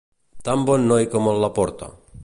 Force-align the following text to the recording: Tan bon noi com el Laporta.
Tan 0.47 0.63
bon 0.69 0.89
noi 0.93 1.07
com 1.13 1.31
el 1.35 1.41
Laporta. 1.47 1.93